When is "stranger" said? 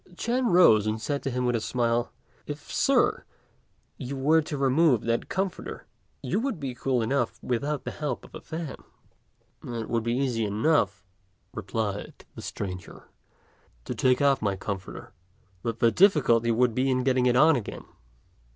12.41-13.09